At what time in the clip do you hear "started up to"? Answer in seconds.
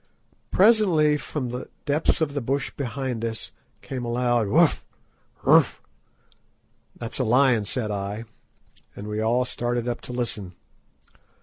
9.45-10.11